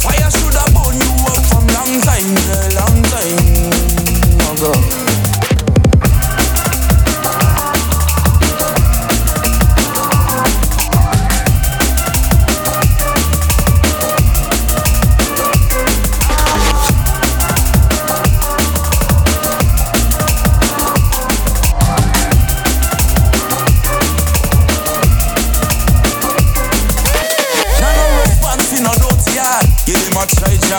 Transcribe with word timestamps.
fire 0.00 0.30
should 0.30 0.54
have 0.54 0.72
burn 0.72 0.96
you 0.96 1.12
up 1.28 1.44
from 1.46 1.66
long 1.76 2.00
time, 2.00 2.28
yeah, 2.48 2.80
long 2.80 3.02
time 3.02 3.40
ago. 4.56 5.09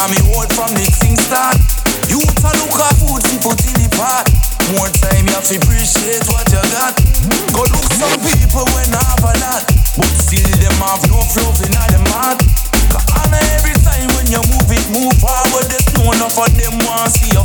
Jah 0.00 0.08
me 0.08 0.16
hold 0.32 0.48
from 0.56 0.72
the 0.72 0.88
thing 0.96 1.12
start. 1.12 1.60
You 2.08 2.24
to 2.24 2.48
look 2.56 2.72
at 2.80 2.96
food 2.96 3.20
fi 3.20 3.36
put 3.44 3.60
in 3.68 3.84
the 3.84 3.88
pot. 4.00 4.24
More 4.72 4.88
time 4.88 5.28
you 5.28 5.34
have 5.36 5.44
to 5.44 5.60
appreciate 5.60 6.24
what 6.24 6.48
you 6.48 6.64
got. 6.72 6.96
Go 7.52 7.68
look 7.68 7.84
some 8.00 8.16
people 8.24 8.64
when 8.72 8.88
I 8.96 9.02
have 9.12 9.20
a 9.20 9.32
lot, 9.44 9.60
but 10.00 10.08
still 10.24 10.56
them 10.56 10.72
have 10.88 11.04
no 11.04 11.20
flow 11.20 11.52
in 11.68 11.76
them 11.76 12.08
heart. 12.16 12.40
And 13.12 13.44
every 13.52 13.76
time 13.84 14.08
when 14.16 14.24
you 14.32 14.40
move 14.48 14.72
it, 14.72 14.88
move 14.88 15.12
forward. 15.20 15.68
There's 15.68 15.92
no 15.92 16.16
enough 16.16 16.32
of 16.32 16.48
them 16.56 16.80
want 16.80 17.12
see 17.12 17.36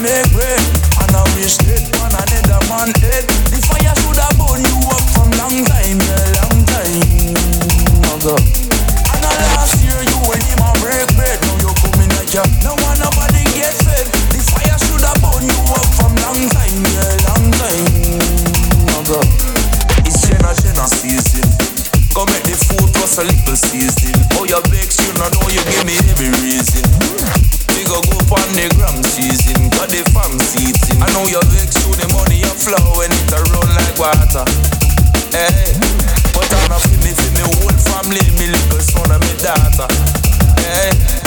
you 0.00 0.40
flop. 8.20 8.40
Ah. 8.40 8.60
a 10.70 10.78
break 10.80 11.08
bread. 11.16 11.38
Now 11.42 11.56
you're 11.60 11.76
coming 11.82 12.12
at 12.16 12.32
ya. 12.32 12.42
Now 12.62 12.76
one 12.80 12.98
nobody 13.00 13.44
get 13.56 13.74
fed. 13.84 14.06
The 14.32 14.40
fire 14.40 14.78
should 14.78 15.04
have 15.04 15.18
burned 15.20 15.48
you 15.48 15.60
up 15.74 15.86
from 15.98 16.12
long 16.22 16.40
time, 16.48 16.78
yeah, 16.94 17.26
long 17.28 17.46
time. 17.58 17.86
It's 20.06 20.20
Jenna 20.24 20.52
Jenna 20.54 20.86
season. 20.88 21.44
Go 22.14 22.26
make 22.26 22.44
the 22.46 22.56
food 22.56 22.90
plus 22.94 23.18
a 23.18 23.24
little 23.24 23.56
season. 23.56 24.14
Oh, 24.38 24.44
you 24.44 24.60
vex, 24.70 24.98
you 25.02 25.12
know, 25.18 25.30
you 25.50 25.62
give 25.70 25.84
me 25.86 25.96
every 26.10 26.30
reason. 26.42 26.84
We 27.74 27.84
go 27.86 28.00
go 28.02 28.18
on 28.34 28.48
the 28.54 28.66
gram 28.76 29.02
season, 29.02 29.59
the 29.90 30.06
fam 30.14 30.38
seating. 30.38 31.02
I 31.02 31.10
know 31.12 31.26
you 31.26 31.42
vex, 31.50 31.74
you 31.82 31.90
the 31.98 32.06
money 32.14 32.38
you 32.38 32.54
flow 32.62 33.02
and 33.02 33.12
it 33.12 33.32
a 33.34 33.42
run 33.50 33.68
like 33.74 33.98
water. 33.98 34.46
Hey, 35.34 35.74
but 36.32 36.46
I'm 36.46 36.68
not 36.70 36.80
for 36.82 36.94
me, 37.02 37.10
for 37.10 37.30
me 37.34 37.42
whole 37.58 37.74
family, 37.90 38.22
me 38.38 38.54
little 38.54 38.80
son 38.80 39.10
and 39.10 39.20
me 39.20 39.34
daughter. 39.42 39.88
Hey. 40.62 41.19